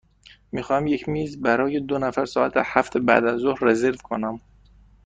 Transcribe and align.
می 0.51 0.61
خواهم 0.63 0.87
یک 0.87 1.09
میز 1.09 1.41
برای 1.41 1.79
دو 1.79 1.97
نفر 1.99 2.25
ساعت 2.25 2.51
هفت 2.55 2.97
بعدازظهر 2.97 3.59
رزرو 3.61 3.95
کنم. 3.95 4.41